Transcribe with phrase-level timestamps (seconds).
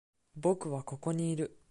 [0.35, 1.59] 僕はここにいる。